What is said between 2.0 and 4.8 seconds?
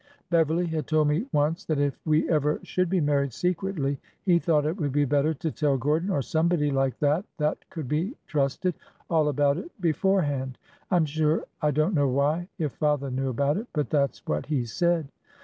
we ever should be married secretly he thought it